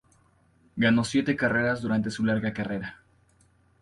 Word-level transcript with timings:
Ganó 0.77 1.03
siete 1.03 1.35
carreras 1.35 1.83
durante 1.83 2.09
su 2.09 2.25
larga 2.25 2.53
carrera. 2.53 3.03